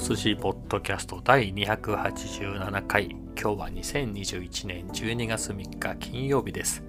[0.00, 3.10] 寿司ポッドキャスト第287回。
[3.10, 6.82] 今日は2021年12月3日金曜日です。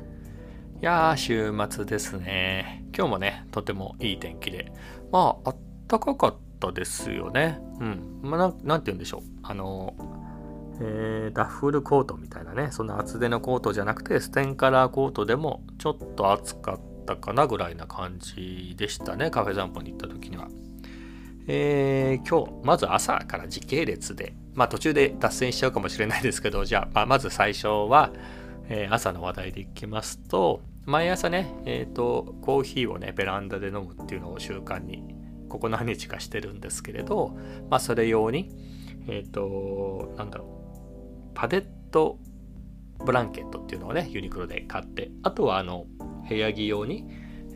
[0.81, 2.85] いやー週末ですね。
[2.95, 4.71] 今日もねとてもいい天気で。
[5.11, 5.57] まああっ
[5.89, 7.59] たかかったですよね。
[7.81, 8.19] うん。
[8.23, 9.21] まあなんて言うんでしょう。
[9.43, 9.93] あの
[10.79, 12.69] えー、ダッフルコートみたいなね。
[12.71, 19.29] そんな厚手のコートじゃなくてステンカラーコートでもちょっと暑かったかなぐらいな感じでしたね。
[19.29, 20.47] カフェ散歩に行った時には。
[21.47, 28.11] えー、今日、まず朝から時系列で、まあ途中で脱線しちゃうかもしれないですけど、じゃあ、まあ、まず最初は、
[28.69, 35.15] えー、朝の話題でいきますと、毎朝ね、えっ、ー、と、コーヒーをね、ベランダで飲むっていうのを習慣に、
[35.49, 37.37] ここ何日かしてるんですけれど、
[37.69, 38.49] まあそれ用に、
[39.07, 42.17] えっ、と、なんだろう、パデット
[43.05, 45.85] ブランケットっていうのをね、ユニクロで買って、あとはあの、
[46.27, 47.07] 部屋着用に、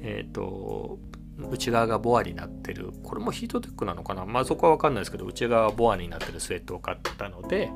[0.02, 1.00] えっ、と、
[1.38, 2.92] 内側がボアになってる。
[3.04, 4.26] これもヒートテックなのかな？
[4.26, 7.72] まあそこは分かんないですけど内側がボアになってるスウェットを買ったので、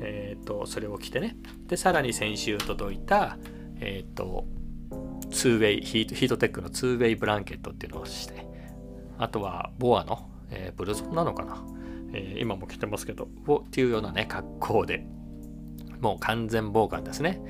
[0.00, 1.36] えーと、それを着てね。
[1.66, 3.38] でさらに先週届いた
[3.80, 4.46] えっ、ー、と
[5.30, 8.46] 2way ヒートヒートテックの 2way ブランケットっていうのをして
[9.18, 11.64] あとはボアの、えー、ブルゾンなのかな、
[12.12, 15.06] えー、今も着てますけどっていうようなね格好で。
[16.00, 17.40] もう完全防寒ですね。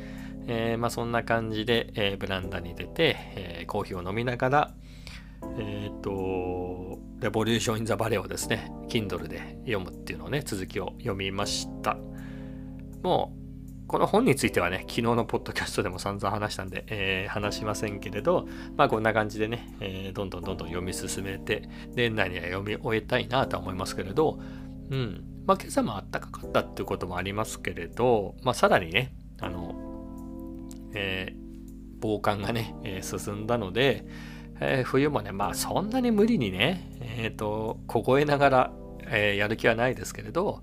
[0.47, 4.75] えー、まあ、そんな感じで、えー、ブランダに出て、え、コーヒーを飲みながら、
[5.59, 11.97] えっ、ー、と、レボリューション・イン・ザ・バレーをですね、Kindle で読むっていうのをね、続きを読みました。
[13.03, 13.45] もう、
[13.87, 24.41] この本についてはね、昨日のポッドキャストでも散々話したんで、えー、話しませんけれど、まあこんな感じでね、えー、どんどんどんどん読み進めて、年内には読み終えたいなとは思いますけれど、
[24.91, 29.75] うん、まあ今朝もあったかかったっていうこともありますけれど、まあさらにね、あの、
[30.95, 34.07] えー、防寒がね、えー、進んだので、
[34.61, 38.73] えー、冬もね、まあそんなに無理にね、えっ、ー、と、凍えながら、
[39.07, 40.63] えー、やる気はないですけれど、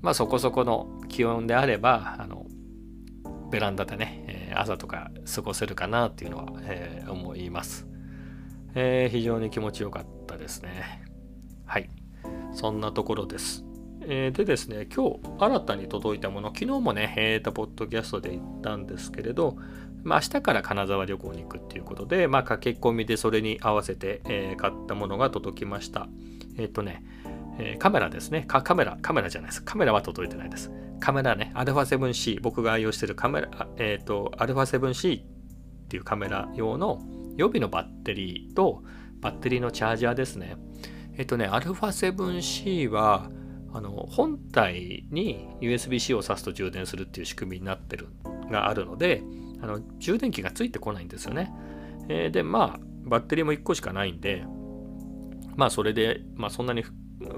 [0.00, 2.46] まあそこそこの気温であれば、あの、
[3.50, 7.86] ベランダでね、え朝とか過ごせるかなっていうのは、え思います、
[8.74, 11.04] え非常に気持ちよかったですね。
[11.64, 11.88] はい。
[12.52, 13.64] そんなところです。
[14.08, 19.56] えでですね、今日新たに届いたもの、昨日もね、えー、とポッドキャストで言ったんですけれど、
[20.05, 26.07] まあ、明日から金沢旅行に行くっていうことで、まあ、駆け込みでそれに合わせて、えー、買ったものが届きました。
[26.57, 27.03] えっ、ー、とね、
[27.59, 28.61] えー、カメラですねカ。
[28.61, 29.63] カメラ、カメラじゃないです。
[29.63, 30.71] カメラは届いてないです。
[30.99, 35.23] カメラね、α7C、僕が愛用してるカメラ、えっ、ー、と、α7C っ
[35.87, 37.01] ていうカメラ用の
[37.37, 38.83] 予備のバッテリーと
[39.19, 40.57] バッテリーのチャージャーですね。
[41.17, 43.29] えっ、とね、α7C は、
[43.73, 48.09] あの本体に USB-C を挿すと充電するっていう仕組みになってる
[48.49, 49.23] があるので、
[49.66, 51.52] あの充電器がついてこないんですよね。
[52.08, 54.44] えー、で、まあ、バッテリーも1個しかないんで、
[55.56, 56.84] まあ、それで、まあ、そんなに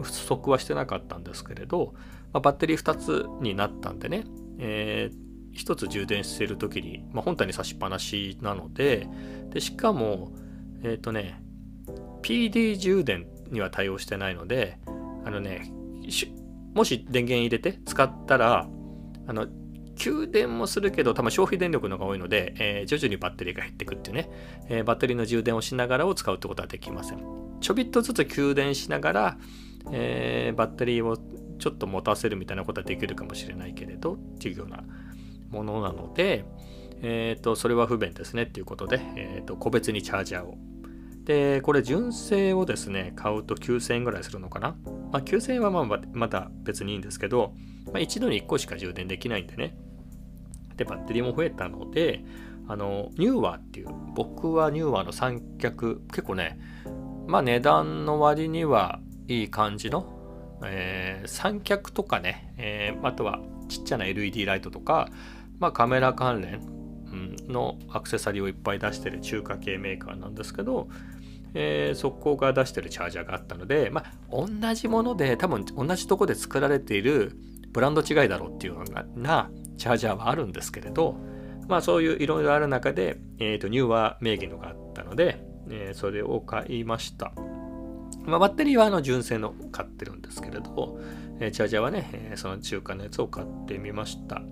[0.02, 1.94] 不足はしてなかったんですけれど、
[2.32, 4.24] まあ、バッテリー2つになったんでね、
[4.58, 9.08] えー、1つ充電してる時に、まあ、本体に差しっぱなしなので、
[9.50, 10.32] でしかも、
[10.82, 11.42] えっ、ー、とね、
[12.22, 14.78] PD 充電には対応してないので、
[15.24, 15.72] あのね、
[16.74, 18.68] もし電源入れて使ったら、
[19.26, 19.46] あの
[19.98, 24.30] 給電もするけど、多分消費電力の方が多いので、えー、徐々にバッテリーが減ってくっていうね、
[24.68, 27.22] えー、バッテリーの充電をしながらを使うってことはできません。
[27.60, 29.38] ちょびっとずつ給電しながら、
[29.92, 31.16] えー、バッテリーを
[31.58, 34.84] ちょっと持たせるみたいなことはできるかもしれないけれど、っていうような
[35.50, 36.44] ものなので、
[37.02, 40.56] えっ、と、それは不便ですねっていうことで、えっ、と、個別にチャージャーを。
[41.24, 44.76] で、これ純正をですね、買うと9000円ぐらいするのかな。
[45.12, 47.52] まあ、9000円はまあまた別にいいんですけど、
[47.86, 49.76] まあ、一度に1個しか充電できないんでね、
[50.78, 52.24] でバッテリーも増えたので
[52.66, 56.58] あのニューワっていう僕はニューワーの三脚結構ね
[57.26, 65.08] まあ値段の割にはいい感じの、えー、三脚とかね、えー、あとはちっちゃな LED ライトとか、
[65.58, 66.78] まあ、カメラ関連
[67.48, 70.88] のアクセサリーをいっぱい出してる中華系メーカーなんですけど、
[71.54, 77.36] えー、そこが出してるチャージャーがあったので、まあ、同じもので多分同じとこで作られている
[77.72, 78.84] ブランド違いだろうっていうよ
[79.16, 81.16] うなチャージャーはあるんですけれど、
[81.68, 87.32] まあそういういろいろある中で、えっ、ー、と、ニューワー名義のがあったので、えー、それを買いました。
[88.24, 90.98] まあ、バッテリーはあの純正の買ってるんですけれど、
[91.40, 94.42] えー、チャージャーはね、えその中華のやつを買ってみました。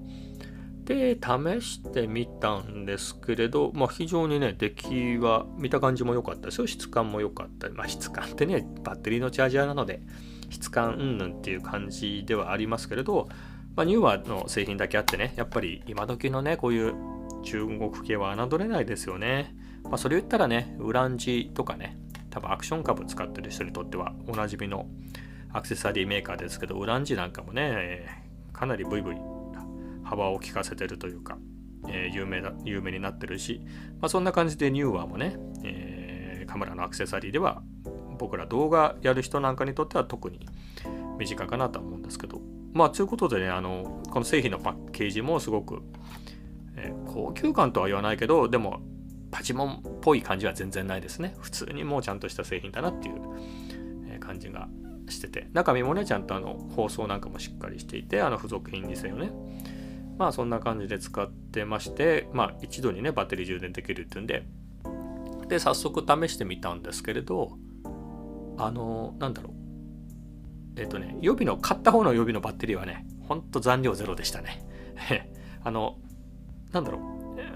[0.86, 6.66] で、試してみたんですけれど、まあ、非常にね、出来は見た感じも良かったですよ。
[6.66, 7.68] 質感も良かった。
[7.70, 10.00] まあ、質感ってね、バッテリーのチャージャーなので、
[10.48, 13.28] 質感うんぬんっていう感じではありますけれど、
[13.76, 16.94] まあ、ニューワーの製品だけあってね、やっぱり今時のね、こういう
[17.42, 19.54] 中国系は侮れないですよね。
[19.84, 21.98] まあ、それ言ったらね、ウランジとかね、
[22.30, 24.86] 多分アクション株使ってる人にとってはおなじみの
[25.52, 28.24] アクセサリーメーカーですけど、ウランジなんかもね、
[28.54, 29.16] かなりブイブイ
[30.04, 31.36] 幅を利かせてるというか、
[31.88, 33.60] えー、有名だ有名になってるし、
[34.00, 37.62] まあ、そんな感じでニューワーもね、えー、カメラのアクセサリーでは
[38.18, 40.48] 僕ら動画やる人なんかにとっては特に
[41.18, 42.40] 身近かなと思うんですけど
[42.72, 45.82] まあということでねあのこの製品のパッケージもすごく、
[46.76, 48.80] えー、高級感とは言わないけどでも
[49.30, 51.34] パチモンっぽい感じは全然ないですね。
[51.40, 53.16] 普通にもうちゃんとした製品だなっていう、
[54.18, 54.68] 感じが
[55.08, 55.48] してて。
[55.52, 59.30] 中身もねちゃんとあの包装なんかもしっかりしていてあの付属品にせよね。
[60.18, 64.46] まあそんな感じで使ってましてまあ一度にねバッテリー充電できるっていうんで。
[65.48, 67.56] で早速試してみたんですけれど
[68.58, 69.65] あのなんだろう。
[70.76, 74.62] えっ、とね予備の買った方の予備のバッテリーはねほんと残量ゼロでしたね。
[75.64, 75.98] あの
[76.72, 76.98] なんだろ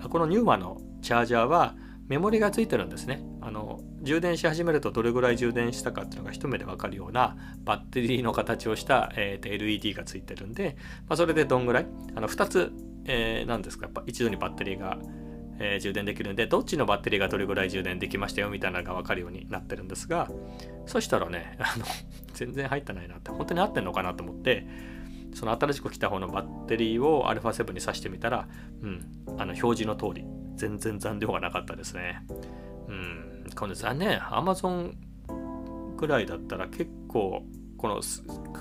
[0.04, 0.08] う。
[0.08, 1.74] このニューマのチャージャーは
[2.08, 3.22] メモリがついてるんですね。
[3.40, 10.76] あの充電し始めるとどれぐらい充電したかっていうのが一目で分かるようなバッテリーの形をした、えー、LED がついてるんで、
[11.08, 11.86] まあ、それでどんぐらい？
[12.14, 12.72] あの2つ、
[13.04, 13.86] えー、なんですか？
[13.86, 14.98] やっぱ一度にバッテリーが、
[15.60, 20.28] えー、充電できるんでどっちのバッテリーがどれぐらい充電できましたよみたいなのが分かるようになってるんですが
[20.86, 21.84] そしたらね あの
[22.32, 24.66] 全然入ってないなって本当に合ってんのかなと思って
[25.34, 28.48] その新しく来た方のバッテリーを α7 に挿してみたら、
[28.82, 29.06] うん、
[29.38, 30.24] あの表示の通り
[30.56, 32.22] 全然残量がなかったですね。
[32.88, 34.94] うん、この残念、Amazon
[35.96, 37.44] ぐらいだったら結構
[37.80, 38.02] この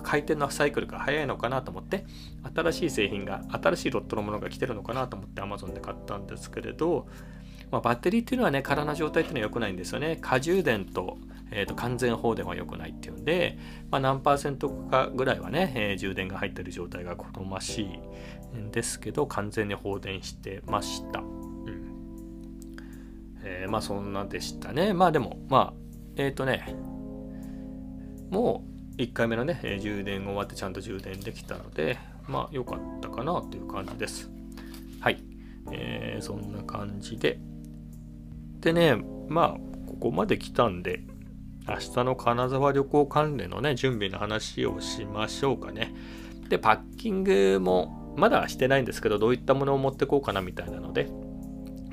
[0.01, 2.06] 回転のサイクルが早いのかなと思って
[2.56, 7.06] 新しい製品が新しいロットのものが来てるのかなと思って Amazon で買ったんですけれど、
[7.69, 10.18] まあ、バッテリーっていうのはね空な状態っていうのは良くないんですよね。
[10.21, 11.18] 過充電と,、
[11.51, 13.57] えー、と完全放電は良くないっていうんで、
[13.92, 17.81] まあ、何パーセントかぐらいはね、えー、充電が入ってる状態が好まし
[18.54, 21.19] いんですけど完全に放電してました。
[21.19, 21.95] うん。
[23.44, 24.94] えー、まあそんなでしたね。
[24.94, 25.74] まあでも、まあ、
[26.16, 26.74] えっ、ー、とね、
[28.30, 31.98] もう1回目のね、え、充電終わってちゃんと充電できたので、
[32.28, 34.30] まあ良かったかなという感じです。
[35.00, 35.24] はい。
[35.72, 37.40] えー、そんな感じで。
[38.60, 38.98] でね、
[39.30, 41.06] まあ、ここまで来たんで、
[41.66, 45.94] 明日の金沢旅行関連のね、準備の話をしましょうかね。
[46.50, 51.10] で、パッキングもまだしてないんですけど、どういったものを持ってこうかなみたいなので、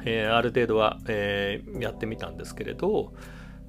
[0.04, 3.12] えー、ある程度は、えー、やってみたんですけれど、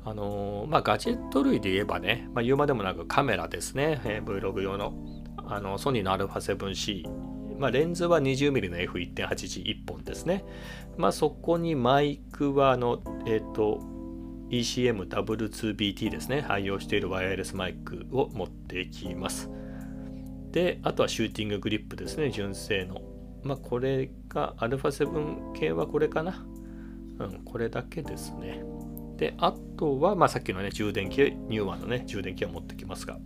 [0.10, 4.94] あのー、まあ、ガジェット類で言えばね、まあ、言うまでもなくカメラですね、えー、Vlog 用の。
[5.50, 7.08] あのソニーの α7C、
[7.58, 10.44] まあ、レンズは 20mm の F1.8 時1本ですね、
[10.98, 13.80] まあ、そこにマイクはあの、えっ、と
[14.50, 16.46] ECM W2BT ですね。
[16.48, 19.50] 愛用しているワイヤレスマイクを持っていきます。
[20.52, 22.30] であとはシューティンググリップですね。
[22.30, 23.02] 純正の。
[23.44, 26.46] まあ、これが α7 系はこれかな。
[27.20, 28.64] うん、これだけですね。
[29.18, 33.18] で、あとは、まあ、さっきのね、充電器、ニューワンのね、充電器を持ってきますが。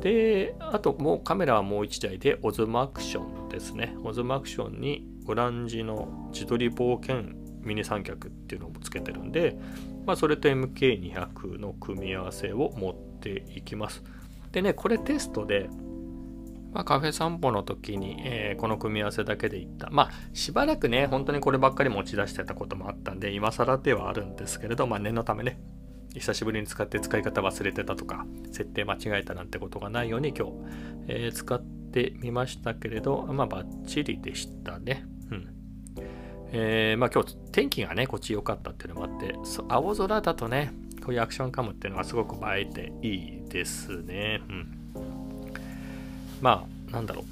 [0.00, 3.96] で、あともうカメラはもう1台で、オズマアクションですね。
[4.04, 9.58] オズマアクションにオランジの自撮り冒険ミニ三脚っていうのをつけてるんで、
[10.06, 14.02] まあ、それと MK200 の組み合わせを持っていきます。
[14.52, 15.68] でね、これテストで、
[16.72, 19.88] まあ、カフェ散歩の時に、えー、この組み合わせだけでいった。
[19.90, 25.60] まあ、しばらくね、本当にこればっかり持ち出してたこともあったんで、今更ではあるんですけれど、まあ、念のためね、
[26.14, 30.52] 久しぶりに使って使い方忘れてたとか、設定間違えたなんてことがないように今日、
[31.08, 35.04] えー、使ってみましたけれど、まあ、バッチリでしたね。
[35.30, 35.48] うん。
[36.50, 39.34] えー、まあ今日天気がね、こっち良かったっていうのもあって、
[39.68, 40.72] 青空だとね、
[41.04, 44.40] こういうアクションカムっていうのはすごく映えていいですね。
[44.48, 44.77] うん。
[46.40, 47.24] まあ、なんだろう。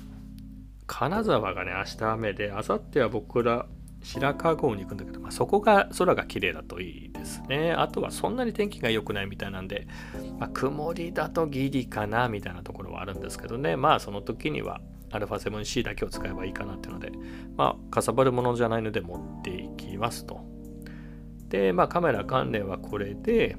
[0.86, 3.66] 金沢がね、明日雨で、明後日は僕ら
[4.02, 7.72] 白川郷に行くんだけど、まあ、そこが空が綺麗だといいですね。
[7.72, 9.88] あとはそんなに天気が良くないみたいなんで、
[10.38, 13.76] まあ、曇りだとギリかなみたいなところはあるんですけどね。
[13.76, 17.10] まあその時には α7C だけを使えばいいかなっていうので、
[17.56, 20.40] まあかさばるものじゃないので持っていきますと。
[21.48, 23.56] で、まあカメラ関連はこれで、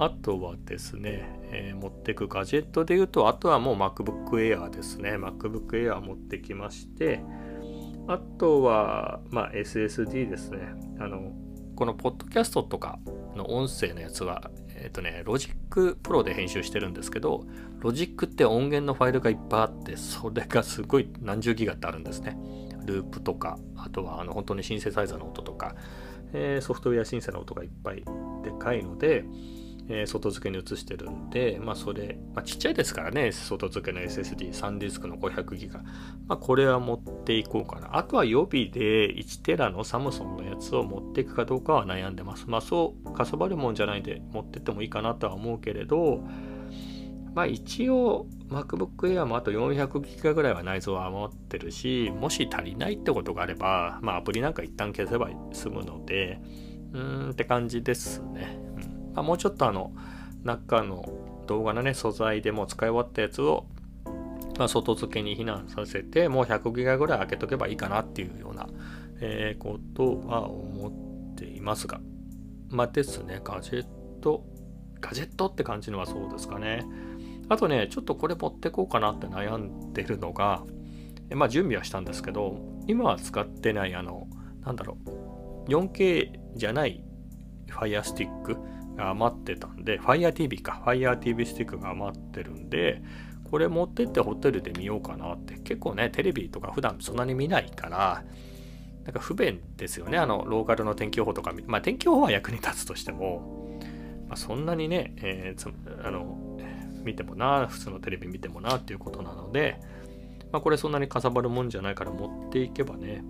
[0.00, 5.16] あとはですね、えー、持ってくガジェットで言うと、あとはもう MacBook Air ですね。
[5.16, 7.20] MacBook Air 持ってきまして、
[8.06, 10.60] あとは、まあ、SSD ですね。
[11.00, 11.32] あの、
[11.74, 13.00] このポッドキャストとか
[13.34, 17.44] の音声のやつは、えっ、ー、とね、Logic Pro で編集してるんですけど、
[17.80, 22.38] Logic って音源のファイルがいっぱいあって、それがすごい何十ギガってあるんですね。
[22.84, 25.74] ループとか、あとはあの本当にシンセサイザーの音とか、
[26.32, 28.04] えー、ソフトウェアシンセの音がいっぱい
[28.44, 29.24] でかいので、
[29.90, 35.80] えー、外付けに移してるんで、まあそれ、まあ、ちっちゃいですからね、外付けの SSD、3ディスクの500ギガ。
[36.26, 37.96] まあこれは持っていこうかな。
[37.96, 42.44] あとは予備で1テラのサムソンのやつを持っていくかどうかは悩んでます。
[42.48, 46.22] まあそう、かさばるもんじゃないんで持ってってもいいかなとは思うけれど、
[47.34, 56.40] まあ一応 MacBook Air もあと 400GB ぐらいは内蔵は持ってるし、もし足りないってことがあれば、まあアプリなんか一旦消せば済むので、
[56.92, 58.67] うーんって感じですね。
[59.18, 59.92] まあ、もうちょっとあの、
[60.44, 61.04] 中の
[61.48, 63.66] 動画のね、素材でも使い終わったやつを、
[64.58, 68.68] まあ、外付けに避難させて、もう 100GB ぐらい開けとけばいいかなっていうような、
[69.20, 72.00] えー、ことは思っていますが、
[72.70, 73.86] まあですね、ガジェッ
[74.20, 74.44] ト、
[75.00, 76.86] ガジェットって感じのはそうですかね。
[77.48, 80.62] あとね、ちょっとこれ持ってこうかなって悩んでるのが、
[81.34, 84.28] まあ準備はしたんですけど、今は使ってないあの、
[84.64, 84.96] なんだろ
[85.66, 87.02] う、4K じゃない
[87.68, 93.02] Fire Stick 余ってたんで、Fire TV か、Fire TV スティックが余ってるんで、
[93.50, 98.24] これ持ってってホテルで見ようかなって、結構ね、テレビとか普段そんなに見ないから、
[99.04, 103.58] なんか不便ですよね、あの、ローカルの天気予報とか、まあ天気予報は役に立つとしても、
[104.28, 106.58] まあ、そんなにね、えー、あの、
[107.02, 109.80] 見てもな、普通のテレビ見てもなっていうことなので、
[110.52, 113.24] まあ、これそんなにかさばるもんじゃないから持っていけばね、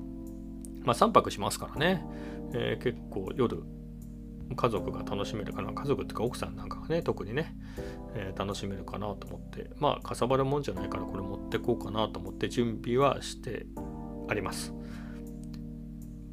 [0.83, 2.05] まあ、3泊しますからね、
[2.53, 3.63] えー、結構夜、
[4.57, 7.55] 家族が楽しめるかな、家族っていうか奥さんなんかがね、特にね、
[8.15, 13.67] えー、楽しめるかなと思って、まあ、かさばるもんじゃないからこれ持ってこうかなと思って準備はして
[14.29, 14.75] あります。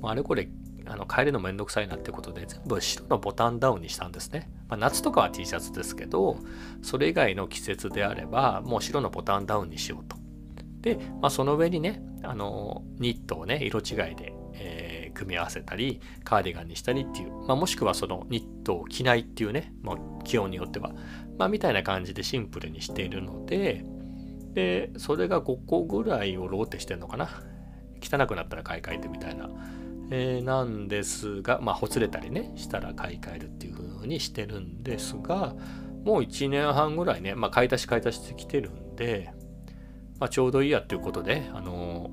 [0.00, 0.48] もうあれこれ
[0.86, 4.50] あの変えるのめんどくさいなってことで全部白のボタンダウンにしたんですね。
[4.68, 6.38] まあ、夏とかは T シャツですけど、
[6.82, 10.16] それ以外の季節であればもう白のボタンダウンにしようと。
[10.80, 14.81] で、まあ、その上にね、あのニットをね、色違いで、えー、
[15.12, 20.92] 組み合わせたり、カーディガンにしたりっていう、まあ、もしくはそのニットを着ないっていうね、もう気温によっては、
[21.38, 23.84] まあ、みたいな感じでシンプルにしているので、
[24.54, 27.28] で、それが5個ぐらいをローテしてんのかな。
[28.02, 29.48] 汚くなったら買い替えてみたいな
[30.14, 35.54] えー、なんですが、まあ、ほつれたりね、したら買い替えるっていう風にしてるんですが、
[36.04, 39.32] もう1年半ぐらいね、まあ、買い足し買い足してきてるんで、
[40.20, 42.10] まあ、ちょうどいいやっていうことで、あの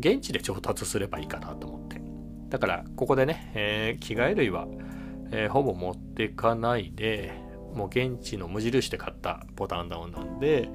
[0.00, 2.07] ー、現地で調達すればいいかなと思って。
[2.48, 4.66] だから、ここでね、えー、着替え類は、
[5.30, 7.32] えー、ほぼ持ってかないで、
[7.74, 10.70] もう現地の無印で買ったボタンダウンなんで、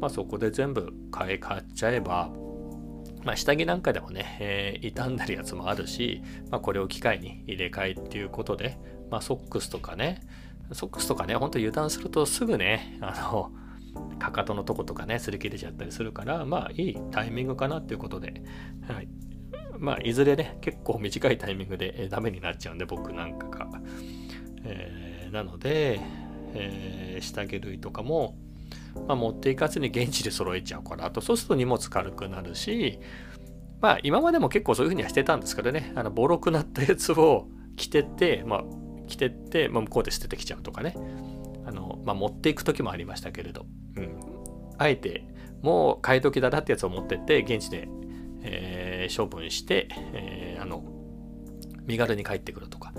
[0.00, 2.30] まあ、そこで全部買い買っちゃえば、
[3.24, 8.78] まあ、下着なんかでもね、えー、傷んでるやつもあるし、まあ、これを機会に入れ替えっていうことで、
[9.10, 10.22] まあ、ソックスとかね、
[10.72, 13.52] ソックスとかね、ほんと油断するとすぐね、あの、
[14.18, 18.42] かかとのとことかね、擦り切れちゃったりするから、まあいいタイミングかなっていうことで、
[18.86, 19.08] はい。
[19.78, 23.68] まあいずれね、結構短いタイミングで、え、ダメになっちゃうんで、僕なんかが。
[24.64, 26.00] えー、なので、
[26.54, 28.36] えー、下着類とかも、
[29.06, 31.10] まあ、持っていかずに現地で揃えちゃうから。
[31.10, 32.98] とそうすると荷物軽くなるし
[33.80, 35.92] まあ今までも結構そういうふうにはしてたんですけどね。
[35.94, 38.64] あのボロくなったやつを着てて、まあ、
[39.06, 40.94] 着てって、まあ、向こうで捨ててきちゃうとかね。
[41.64, 43.66] あの、まあ、持っていく時もありましたけれど、
[43.96, 44.18] うん、
[44.78, 45.24] あえて
[45.62, 47.88] もう買い時だなってやつを持ってって現地で、
[48.50, 50.82] えー、処分して、えー、あの
[51.86, 52.92] 身軽に帰ってくるとか。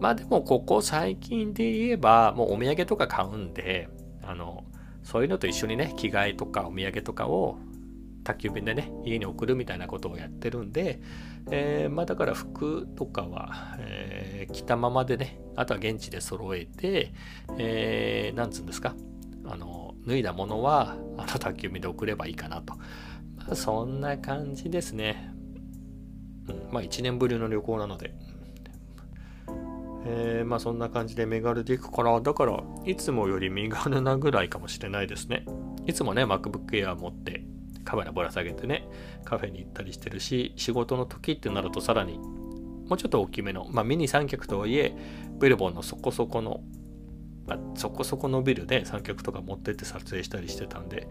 [0.00, 3.88] まあでもここ最近で言えばもうお土産とか買うんで
[4.22, 4.64] あの
[5.02, 7.58] そういうのと一緒にね着替えとかお土産とかを
[8.24, 11.00] 宅急便でね家に送るみたいなことをやってるんで、
[11.50, 17.12] えー、まあだから服とかは、えー、着たままでねあとは現地で揃えて、
[17.58, 18.94] えー、つうんですか
[19.46, 22.74] あの脱いだものはあの宅急便で送ればいいかなと、
[23.46, 25.32] まあ、そんな感じですね、
[26.48, 28.14] うん、まあ1年ぶりの旅行なので
[30.06, 35.44] えー、まあそんな感じでメガルで行くから、だからいつもより身軽なぐらいかもしれないですね。
[35.86, 37.44] いつもね、MacBook Air 持って
[37.84, 38.88] カメラぶら下げてね、
[39.24, 44.94] カフェに行ったりしてるし、仕事の時ってなるとさらにもうちょっと大きめの、まあミニ三脚とはいえ、
[45.38, 46.60] ブルボンのそこそこの、
[47.46, 51.08] まあ、そこそこのビルで三脚とか持ってって撮影したりしてたんで、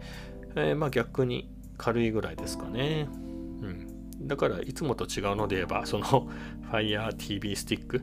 [0.56, 1.48] えー、まあ逆に
[1.80, 3.08] 軽いぐらいですかね。
[3.10, 4.26] うん。
[4.28, 6.28] だからいつもと違うので言えば、その
[6.70, 8.02] Fire TV スティック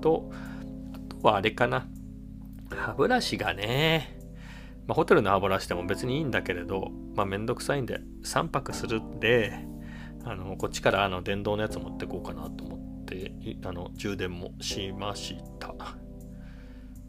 [0.00, 0.30] と、
[0.94, 1.86] あとはあれかな。
[2.70, 4.18] 歯ブラシがね、
[4.86, 9.66] まあ、ホテルの歯ブラシでも別にいいんだけれど、まあ、めんどくさいんで3泊するんで、
[10.24, 13.32] あのこっちからあの電動のやつ持ってこうかなと思って
[13.64, 15.74] あの充電もしました。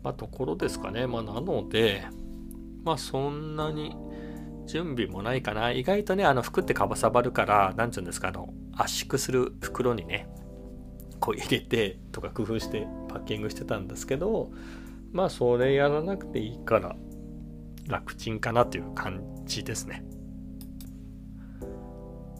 [0.03, 1.07] まあ、ところですかね。
[1.07, 2.03] まあ、なので、
[2.83, 3.95] まあ、そんなに
[4.65, 5.71] 準備もないかな。
[5.71, 10.27] 意外とね、あの服ってかばさばるから、なんていうんですか、あの圧縮する袋にね、
[11.23, 14.51] こう入れてとか工夫してパッキングしてたんですけど
[15.13, 16.97] まあそれやらなくていいから
[17.87, 20.03] 楽ちんかなという感じですね。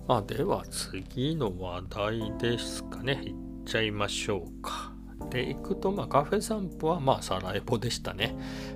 [0.06, 3.22] まあでは次の話題ですかね。
[3.26, 4.94] いっちゃいましょうか。
[5.30, 8.36] で、行くと、まあカフェ散歩はまあサラエボでしたね。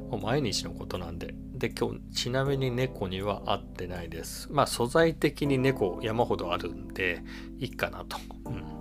[0.10, 1.36] もう毎日のことなんで。
[1.58, 4.48] で、今日ちなみに猫には会ってないです。
[4.52, 7.24] まあ素材的に猫山ほどあるんで
[7.60, 8.18] いいかなと。
[8.46, 8.78] うん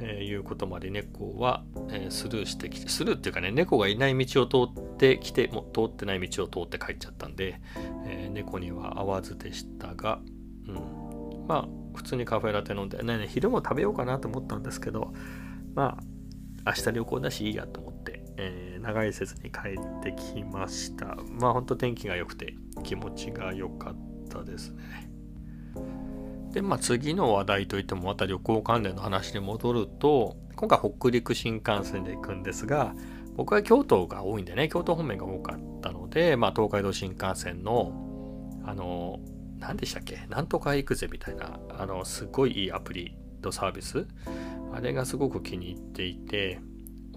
[0.00, 7.60] えー、いうことまで猫は、えー、スルーしてきて、スルーっていうかね、猫がいない道を通ってきて、も通ってない道を通って帰っちゃったんで、
[8.06, 10.20] えー、猫には会わずでしたが、
[10.68, 15.12] うん、まあ、普通にカフェラテ飲んで、ね、ね、昼も食べようかなと思ったんですけど、
[15.74, 15.98] ま
[16.64, 21.16] あ、明日旅行だしいいやと思って、えー、長いせずに帰ってきました。
[21.40, 23.96] まあ、ほんと天気が良くて気持ちが良かっ
[24.30, 25.10] たですね。
[26.52, 32.94] で、まあ、次の話題といってもまた旅行関連の話に戻ると今回北陸新幹線で行くんですが
[33.36, 37.92] 僕は京都が多いんでね京都方面が多かったので、まあ、東海道新幹線の
[38.64, 39.20] あの
[39.58, 44.06] 何でしたっけなんとか行くぜみたいなあのすごいいいアプリとサービス
[44.72, 46.60] あれがすごく気に入っていて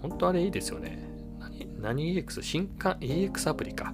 [0.00, 1.11] 本当あれいいですよね
[1.82, 3.92] 何 EX 新幹 EX アプリか。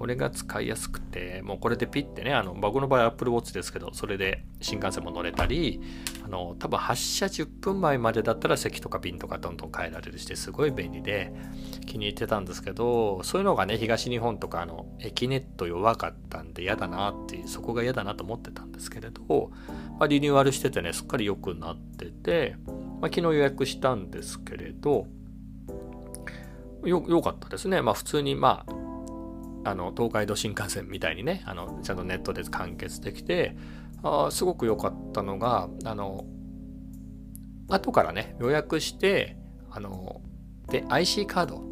[0.00, 5.78] これが使いやすくて、もうこれでピッてね、あの、僕の場合 Apple Watch ですけど、それで新幹線も乗れたり、
[6.24, 11.34] あの、多分発車10分前までだったら席とか便とかどんどん変えられるして、すごい便利で
[11.84, 19.50] 気に入ってたんですけど、そういうのがね、東日本とか、あの、駅ネット弱かったんで嫌だなっていう、そこが嫌だなと思ってたんですけれど、
[19.98, 25.08] まあ、リニューアルしててね、すっかり良くなってて、まあ、昨日予約したんですけれど、
[26.84, 27.82] よ、良かったですね。
[27.82, 28.80] まあ普通に、まあ、
[29.64, 33.56] あの東海道新幹線みたいにねあのちゃんとネットで完結できて
[34.02, 36.24] あすごく良かったのがあの
[37.68, 39.36] 後からね予約して
[39.70, 40.22] あの
[40.68, 41.69] で IC カード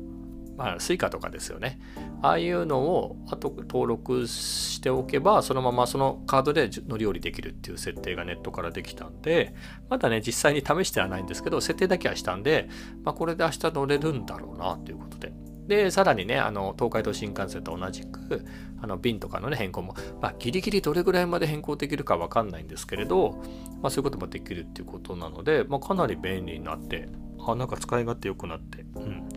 [0.58, 1.80] まあ Suica とかですよね。
[2.20, 9.54] ああいうのを後登録しておけばそのままそのカードで乗り降りできるっていう設定がネットからできたんで
[9.88, 12.68] まだね実際に試してはないんですけど設定だけはしたんで、
[13.04, 15.32] まあ、これで明日乗れるんだろうなということで。
[15.68, 18.42] で、さらにね、あの、東海道新幹線と同じく、
[18.80, 23.42] あの、便とかのね、変更も、まあ、ギリギリどれぐらいまで変更できるかわかんないんですけれど、
[23.82, 27.10] まあ、そういうこともできるっていうことなので、まあ、かなり便利になって、
[27.46, 29.27] あ、なんか使い勝手良くなって、うん、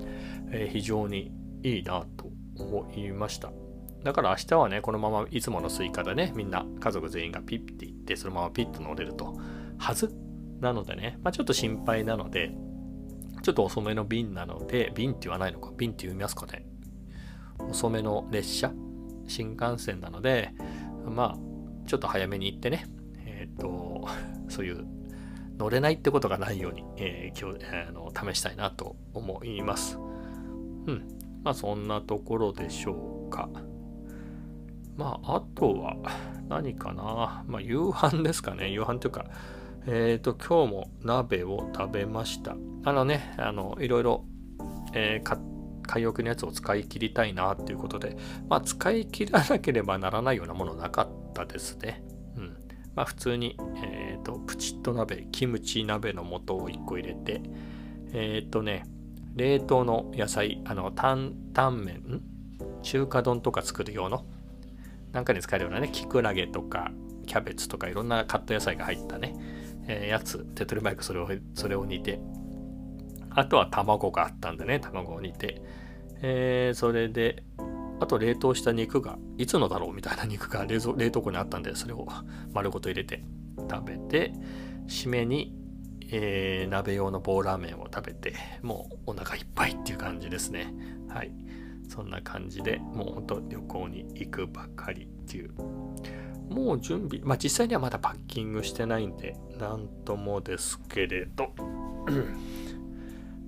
[0.52, 1.32] えー、非常に
[1.64, 3.52] いいなと思いました。
[4.04, 9.38] だから明日はね、このままいつもの Suica でね、みんな家族全員がピッて行って、そのままピッと乗れると、
[9.78, 10.14] はず
[10.60, 12.52] なのでね、まあ、ちょっと心配なので、
[13.44, 16.66] ちょっと遅めの便なので、便って言わないのか、便って読みますかね。
[17.60, 18.72] 遅めの列車、
[19.28, 20.54] 新幹線なので、
[21.06, 22.86] まあ、ちょっと早めに行ってね、
[23.26, 24.08] えっ、ー、と、
[24.50, 24.86] そういう
[25.58, 30.00] 乗れないってことがないように、えー、今日、えー、の試したいなと思います。
[30.88, 31.08] うん。
[31.44, 33.50] まあ、そんなところでしょうか。
[34.96, 35.96] まあ、あとは
[36.48, 37.44] 何かな。
[37.48, 38.70] まあ、夕飯ですかね。
[38.70, 39.26] 夕飯というか、
[39.88, 42.56] えっ、ー、と、今日も鍋を食べました。
[42.84, 44.26] あのね、あの、いろいろ、
[44.94, 48.15] えー、買い置きのやつを使い切りたいなっていうことで、
[48.48, 52.04] まあ、使い切らなければならないようなものなかったですね。
[52.38, 52.58] うん。
[52.96, 57.41] まあ、普通に、えっ、ー、と、プチッと鍋、キムチ鍋の素を1個入れて、
[58.13, 58.84] えっ、とね、
[59.36, 62.22] 冷凍の野菜、あの、担々麺、
[62.82, 64.26] 中華丼とか作る用の、
[65.12, 66.91] なんかに使えるようなね、きくらげとか、
[67.26, 69.36] キャベツとかいろんなカット野菜が入ったね、
[69.88, 72.20] えー、やつ、手取り早くそれを、それを煮て、
[73.30, 75.62] あとは卵があったんでね、卵を煮て、
[76.22, 77.44] えー、それで、
[78.00, 82.08] あと冷凍した肉が、いつのだろうみたいな肉が冷蔵冷凍庫にあったんで、それを
[82.52, 83.24] 丸ごと入れて
[83.70, 84.34] 食べて、
[84.88, 85.56] 締めに、
[86.12, 90.74] えー、鍋用の棒ラーメンを食べて、もうお腹いっぱいっていう感じですね。
[91.10, 91.32] はい。
[91.89, 95.52] そんな感じでもうほんと旅行に行くばかりっていう。
[96.50, 101.54] もう準備、まあ実際にはまだパッキングしてないんで、なんともですけれど、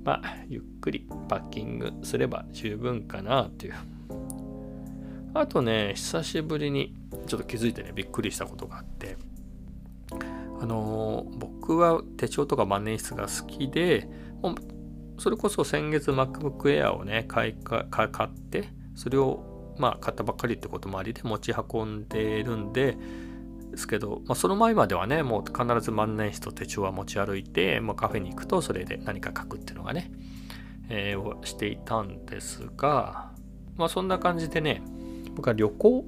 [0.06, 3.74] まあ、ゆっくりパッキングすれば十分かなっていう。
[5.34, 6.96] あとね、久しぶりに
[7.26, 9.18] ちょっと気づいてね、びっくりしたことがあって、
[10.64, 14.08] あの、僕は手帳とか万年筆が好きで、
[15.18, 22.98] それこそ先月 MacBook Air をね、買いか買って、それをまあ買ったばっかりってこともありで持ち運んでるんで、
[23.72, 30.12] ですけど、まあ、その前まではね、もう必ず万年筆と手帳は持ち歩いて、まあ、カフェに行くとそれで何か書くっていうのがね、
[30.88, 33.34] えー、をしていたんですが、
[33.76, 34.82] まあそんな感じでね、
[35.36, 36.06] 僕は旅行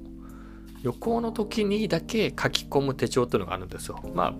[0.82, 4.00] 旅行の時にだけ書き込む手帳っていうのがあるんですよ。
[4.14, 4.34] まあ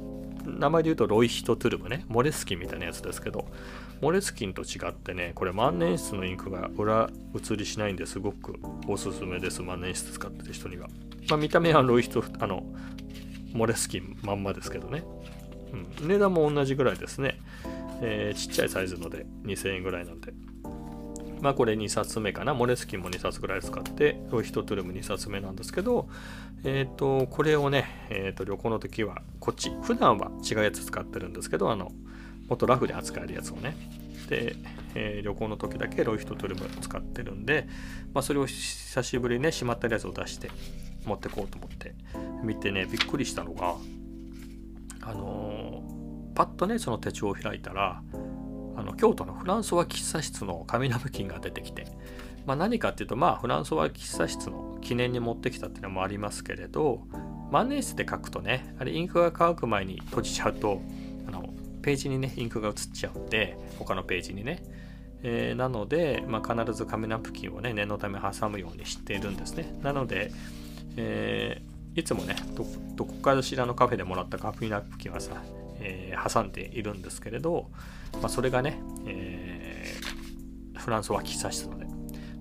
[0.46, 3.46] 名前で言うとロイヒトトゥルムね、モレスキンみたいなやつですけど、
[4.00, 10.88] モレスキンと違ってね、これ万年筆のインクが裏写りしないんですごくおすすめです、万年筆使ってる人には。
[11.28, 12.64] まあ見た目はロイヒト、あの、
[13.52, 15.02] モレスキンまんまですけどね。
[16.00, 17.40] うん、値段も同じぐらいですね。
[18.02, 20.32] えー、ちっちゃいサイズので2000円ぐらいなんで。
[21.40, 22.54] まあこれ2冊目かな。
[22.54, 26.08] モレスキンも2冊ぐらい使って、ロイヒトトゥルム2冊目なんですけど、
[26.64, 29.70] えっ、ー、と、これをね、えっ、ー、と、旅行の時はこっち。
[29.82, 31.92] 普段は違うやつ使ってるんですけど、あの、
[32.48, 33.76] もっとラフで扱えるやつをね。
[34.28, 34.56] で、
[34.94, 37.68] えー、旅行の時だけロイヒトトゥルム使ってるんで、
[38.14, 40.50] まあそれを久しぶりにね、しまったやつを出して、
[41.06, 41.94] 持ってこうと思って
[42.42, 43.76] 見てねびっくりしたのが
[45.02, 48.02] あのー、パッとねその手帳を開いたら
[48.76, 51.86] あの京都のフランソワ喫茶室の紙ナプキンが出てきて、
[52.44, 57.02] まあ、何かっていうとまあフランソワ喫茶室の記念に持ってきたっていうのもありますけれど
[57.50, 60.80] 万年筆で書くとねあれインクが乾く前に閉じちゃうと
[61.26, 61.48] あの
[61.82, 64.62] ページにねインクが移っちゃうんで他のページにね。
[65.22, 69.76] えー、なので、まあ、必ず紙ナプキンをね念のため挟むようにしているんですね。
[69.82, 70.30] なので、
[70.96, 75.42] えー、いつもねど、どこかしらのカフェでもらったカフェナプキンはさ、
[75.80, 77.70] えー、挟んでいるんですけれど、
[78.14, 81.92] まあ、それがね、えー、フランスは喫茶室ので、ま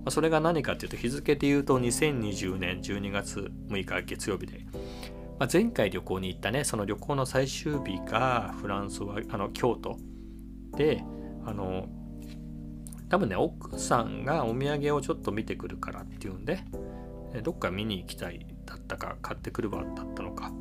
[0.06, 4.66] あ、それが何かっていうと、日付で言うと2020年12月6日月曜日で、
[5.40, 9.98] まあ、前回旅行に行ったね、その旅行の最終日がフランスは、あの、京都
[10.78, 11.04] で、
[11.46, 11.88] あの、
[13.10, 16.60] 多分ね、奥さんがお土産をちょっと見てくるからっていうんで、
[17.44, 20.52] どっか見に行きたいだったか買ってくるわだったのか。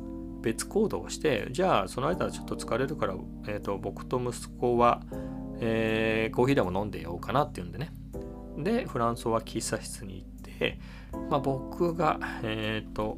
[0.45, 3.15] 別行動をしてじゃあその間ちょっと疲れるから、
[3.47, 5.01] えーと、僕と息子は、
[5.59, 7.91] えー、コーヒーでも飲んでようかなっていうんでね。
[8.59, 10.79] でフランスは喫茶室に行って、
[11.31, 13.17] まあ、僕がえっ、ー、と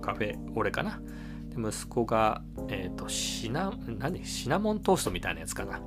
[0.00, 1.00] カフェ俺かな。
[1.48, 4.24] で息子が、えっ、ー、とシナ何？
[4.24, 5.80] シナモントーストみたいなやつかな。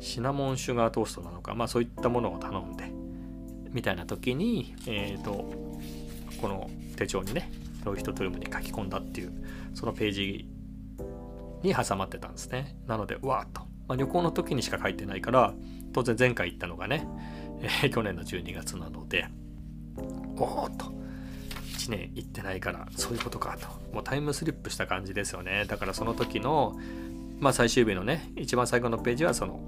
[0.00, 1.54] シナモンシュガートーストなのか。
[1.54, 2.92] まあそういったものを頼んで
[3.70, 5.52] みたいな時に、えーと、
[6.40, 7.48] この手帳にね
[7.84, 9.32] ロイヒトトゥルムに書き込んだっていう
[9.74, 10.48] そのページ
[11.62, 12.76] に挟まってたんですね。
[12.86, 15.54] なのでわーっと、まあ、旅行の時にしか書いてないから
[15.92, 17.06] 当然前回行ったのがね、
[17.62, 19.26] えー、去年の12月なので
[20.36, 21.00] おーっと。
[21.80, 23.66] 1年行ってないからそういうことかと。
[23.94, 25.64] もうタイムスリップした感じですよね。
[25.66, 26.78] だからその時の
[27.38, 29.60] まあ最終日のね一番最後のページはその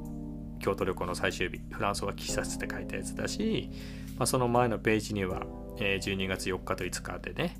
[0.63, 3.71] 京都旅行の最終日フランスは喫茶室って書いたやつだし、
[4.17, 5.43] まあ、その前のページには、
[5.79, 7.57] えー、12月4日と5日でね、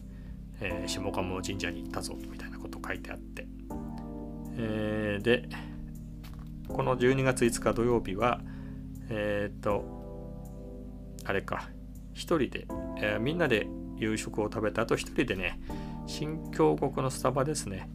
[0.63, 3.47] えー、下鴨神社に行ったぞみたいなこと書いてあって、
[4.57, 5.49] えー、で
[6.69, 8.41] この12月5日土曜日は
[9.11, 9.85] えっ、と
[11.25, 11.69] あれか
[12.15, 12.67] 一人で、
[13.01, 15.61] え、みんなで夕食を食べた後一人でね
[16.07, 17.91] 新京国のスタバですね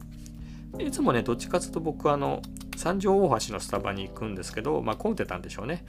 [0.79, 2.41] いつもねどっちかというと僕あの
[2.77, 5.83] 三条大橋のスタバに行くんですけど、まあ、混んでたんでしょうね。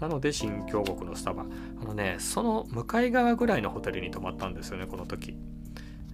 [0.00, 1.46] なので、新京国のスタバ。
[1.80, 5.36] あのね、その向かい側ぐらいのホテルに泊まったんですよね、この時。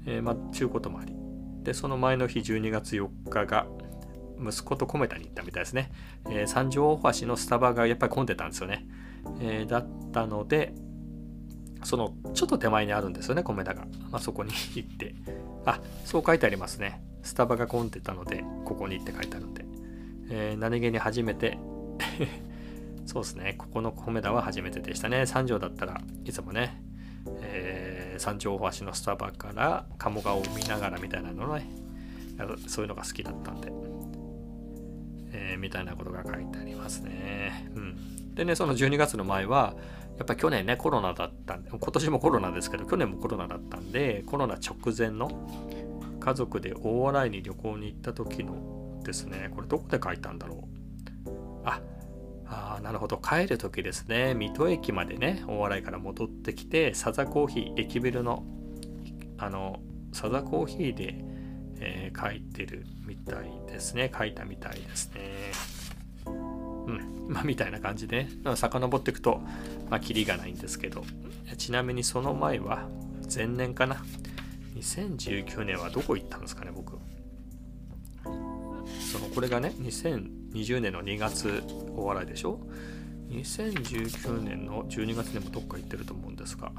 [0.09, 1.15] えー、まあ、中古泊まり。
[1.63, 3.67] で、その前の日、12月4日が、
[4.41, 5.91] 息子とコメダに行ったみたいですね。
[6.31, 8.87] えー、三条大橋のスタバがやっぱり混んでたんですよね。
[9.41, 10.73] えー、だったので、
[11.85, 13.87] そのちょっと手前にあるんですよね、コメダが。
[14.11, 15.15] まあ、そこに行って。
[15.67, 17.03] あ、そう書いてありますね。
[17.23, 19.65] スタバが混んでたので、ここにって書いてあるんで。
[20.31, 21.59] えー、何気に初めて
[23.07, 25.27] そうですね、ここのコメダは初めてでしたね。
[25.27, 26.83] 三条だったらいつもね、
[27.41, 27.78] えー、
[28.19, 31.67] 三条大橋のスタバから鴨川を見ながらみたいなのね、
[32.67, 33.73] そういうのが好きだったんで、
[35.33, 37.71] えー、みたいなことが書いてありますね。
[37.75, 38.35] うん。
[38.35, 39.75] でね、その12月の前は、
[40.17, 45.49] やっぱ去年ね、コロナだったんで、今年もコロナですけど、去年もコロナだったんで、コロナ直前の
[46.21, 50.69] 家族で大洗に旅行に行った時のですね、これどこで書いたんだろ
[51.27, 51.29] う。
[51.65, 51.81] あ、
[52.51, 53.19] あなるほど。
[53.19, 58.45] 帰る時ですね、水戸駅までね、大洗から戻ってきて、サザコーヒー、駅ビルの、
[59.37, 59.81] あの、
[60.13, 61.25] サザコーヒーで、
[61.81, 64.11] えー、書いてるみたいですね。
[64.17, 65.21] 書いたみたいですね。
[66.27, 69.43] うん、 まあ、みたいな感じで、ね、遡っていくと、
[69.91, 71.05] まあ、キリがないんですけど、
[71.59, 72.89] ちなみにその前は、
[73.35, 74.03] 前年かな。
[74.75, 76.99] 2019年はどこ行ったんですかね、僕。
[78.25, 79.75] その、これがね、
[80.53, 81.63] 20年の2月
[81.97, 82.61] お笑いでしょ
[83.31, 86.73] ？2019年の12月でもどっか行ってると思うんですが、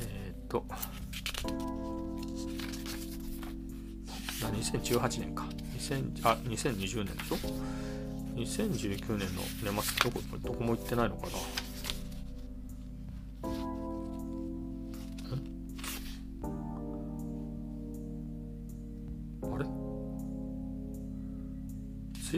[0.00, 0.64] えっ、と、
[4.56, 5.46] 2018年か。
[5.76, 7.36] 2000あ、2020年でしょ
[8.36, 11.32] ？2019年の年末どこどこも行ってないのかな？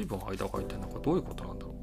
[0.09, 1.79] 分間が空いてるのかどういうことなんだろう。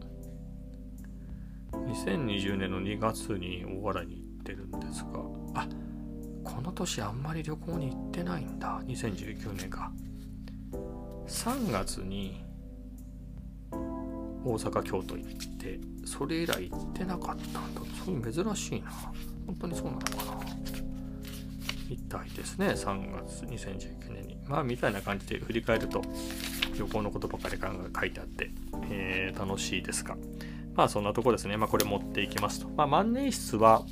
[1.92, 5.20] 2020年の2月に大洗に行ってるんですが。
[5.54, 5.68] あ
[6.44, 8.82] この年あんまり旅行に行ってないんだ。
[8.86, 9.92] 2019年が。
[11.28, 12.44] 3月に
[13.72, 17.82] 大阪京都行ってそれ以来行ってなかったんだ。
[18.06, 18.92] そういう珍しいな。
[19.48, 20.56] 本当にそうなのかな。
[21.90, 22.68] みたいですね。
[22.70, 24.38] 3月2019年に。
[24.48, 26.02] まあみたいな感じで振り返ると。
[26.78, 28.52] 旅行のことばかり書いてあって、
[28.90, 30.16] えー、楽しいですが。
[30.76, 31.58] まあそんなとこですね。
[31.58, 32.70] まあこれ持っていきますと。
[32.70, 33.84] まあ万年筆は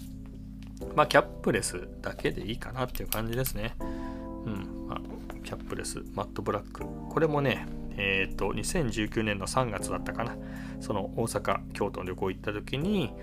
[0.95, 3.75] まあキャップレスだけでいいかなっていう感じですね。
[3.79, 4.87] うん。
[4.87, 5.01] まあ
[5.43, 6.83] キャップレスマットブラック。
[7.09, 7.65] これもね
[7.97, 10.35] えっ、ー、と、2019年の3月だったかな。
[10.79, 13.13] その大阪、京都の旅行行った時に、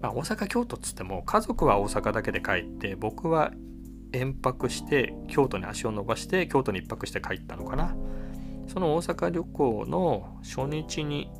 [0.00, 3.52] まあ、大阪、京都っつっても、家族は大阪だけで帰って、僕は
[4.12, 7.94] 延泊して、京都に足を伸ばして、京都に1泊して帰ったのかな。
[8.72, 11.30] その大阪旅行の初日に、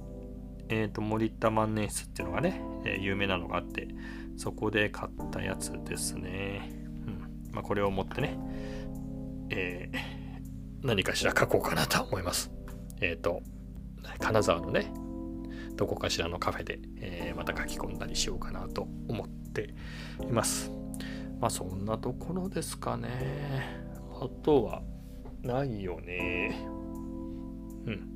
[0.69, 3.89] えっ、ー、と、森田万年筆っていうのがね、えー、有名なのがあって、
[4.37, 6.71] そこで買ったやつですね。
[7.07, 7.53] うん。
[7.53, 8.39] まあ、これを持ってね、
[9.51, 10.23] えー
[10.83, 12.51] 何かしら書こうかなと思います。
[13.01, 13.41] えっ、ー、と、
[14.19, 14.93] 金沢のね、
[15.77, 19.75] どこかしらのカフェで、えー、また書き込んだりしようかなと思って
[20.29, 20.73] います。
[21.41, 23.09] まあそんなところですかね。
[24.21, 24.83] あとは
[25.43, 26.67] ないよね。
[27.87, 28.09] うん。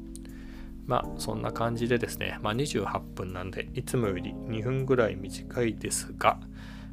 [0.87, 6.39] まあそんな感じでですね、まあ28分なんでいつもより2分ぐらい短いですが、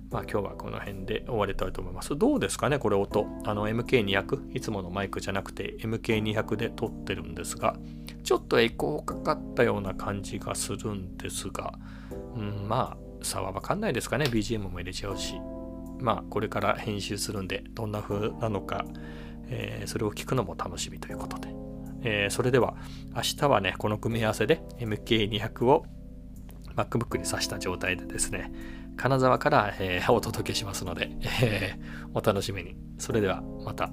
[0.09, 2.15] まあ今日はこの辺で終わりたいと思います。
[2.17, 3.27] どうですかねこれ音。
[3.45, 4.55] あの MK200。
[4.55, 7.77] いつものマイクじゃなくて MK200 で撮ってるんですが、
[8.23, 11.73] ちょっとエコーかかったような感じがするんですが、
[12.35, 14.25] うん、まあ差はわかんないですかね。
[14.25, 15.35] BGM も入れちゃうし。
[15.99, 18.85] まあこれから編集するんで、どんな風なのか、
[19.47, 21.62] えー、それを聞くのも楽しみということで。
[22.03, 22.75] えー、それでは
[23.15, 25.85] 明日はね、この組み合わせで MK200 を
[26.75, 28.51] MacBook に挿した状態でですね、
[28.95, 31.11] 金沢から、えー、お届けしますので、
[31.41, 32.75] えー、お楽しみに。
[32.97, 33.89] それではまた。